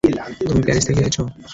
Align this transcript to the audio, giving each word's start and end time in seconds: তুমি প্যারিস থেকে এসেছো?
তুমি 0.41 0.61
প্যারিস 0.61 0.83
থেকে 0.87 0.99
এসেছো? 1.01 1.23